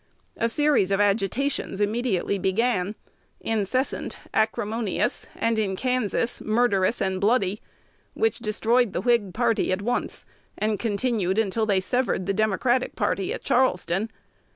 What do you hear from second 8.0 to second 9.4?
which destroyed the Whig